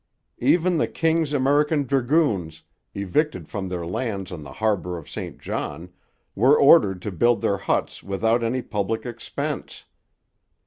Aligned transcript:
Even 0.39 0.79
the 0.79 0.87
King's 0.87 1.31
American 1.31 1.83
Dragoons, 1.83 2.63
evicted 2.95 3.47
from 3.47 3.69
their 3.69 3.85
lands 3.85 4.31
on 4.31 4.41
the 4.41 4.53
harbour 4.53 4.97
of 4.97 5.07
St 5.07 5.39
John, 5.39 5.93
were 6.35 6.57
ordered 6.59 7.03
to 7.03 7.11
build 7.11 7.41
their 7.41 7.57
huts 7.57 8.01
'without 8.01 8.41
any 8.43 8.63
public 8.63 9.05
expence.' 9.05 9.85